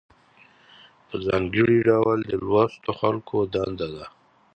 په 1.07 1.15
ځانګړي 1.27 1.79
ډول 1.89 2.19
د 2.25 2.31
لوستو 2.45 2.89
خلکو 2.99 3.35
دنده 3.53 3.87
ده. 3.95 4.05